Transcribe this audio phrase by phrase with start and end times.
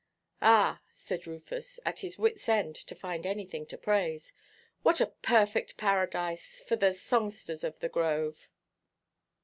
[0.41, 4.33] "Ah," said Rufus, at his wits' end for anything to praise,
[4.81, 8.49] "what a perfect paradise—for the songsters of the grove."